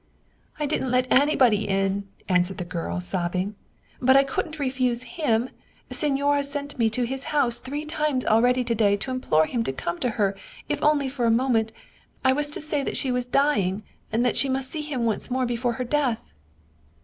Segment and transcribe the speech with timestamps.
[0.59, 3.53] "I didn't let anybody in," answered the girl, sobbing."
[4.01, 5.49] But I couldn't refuse him.
[5.91, 9.71] Signora sent me to his house three times already to day to implore him to
[9.71, 10.35] come to her,
[10.67, 11.71] if only for a moment.
[12.25, 15.29] I was to say that she was dying and that she must see him once
[15.29, 16.31] more before her death."